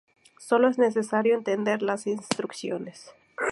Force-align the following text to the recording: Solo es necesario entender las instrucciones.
Solo 0.39 0.67
es 0.67 0.79
necesario 0.79 1.35
entender 1.35 1.83
las 1.83 2.07
instrucciones. 2.07 3.11